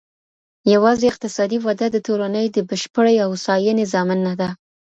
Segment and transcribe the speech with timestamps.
[0.73, 4.49] يواځې اقتصادي وده د ټولني د بشپړې هوسايني ضامن نه ده.